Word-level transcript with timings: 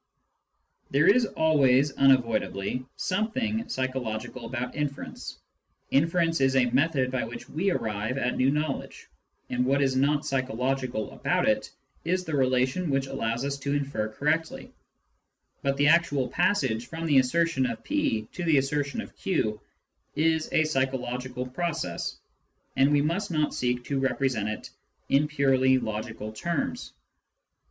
There 0.89 1.05
is 1.07 1.27
always 1.27 1.91
unavoidably 1.91 2.83
something 2.95 3.69
psycho 3.69 3.99
logical 3.99 4.45
about 4.47 4.73
inference: 4.73 5.37
inference 5.91 6.41
is 6.41 6.55
a 6.55 6.65
method 6.71 7.11
by 7.11 7.23
which 7.25 7.47
we 7.47 7.69
arrive 7.69 8.17
at 8.17 8.35
new 8.35 8.49
knowledge, 8.49 9.07
and 9.51 9.63
what 9.63 9.79
is 9.79 9.95
not 9.95 10.25
psychological 10.25 11.11
about 11.11 11.47
it 11.47 11.69
is 12.03 12.23
the 12.25 12.35
relation 12.35 12.89
which 12.89 13.05
allows 13.05 13.45
us 13.45 13.59
to 13.59 13.75
infer 13.75 14.07
correctly; 14.07 14.71
but 15.61 15.77
the 15.77 15.89
actual 15.89 16.27
passage 16.27 16.87
from 16.87 17.05
the 17.05 17.19
assertion 17.19 17.67
of 17.67 17.83
p 17.83 18.27
to 18.31 18.43
the 18.43 18.57
assertion 18.57 19.01
of 19.01 19.15
q 19.15 19.61
is 20.15 20.49
a 20.51 20.63
psychological 20.63 21.45
process, 21.45 22.17
and 22.75 22.91
we 22.91 23.03
must 23.03 23.29
not 23.29 23.53
seek 23.53 23.83
to 23.83 23.99
represent 23.99 24.49
it 24.49 24.71
in 25.09 25.27
purely 25.27 25.77
logical 25.77 26.31
terms. 26.33 26.91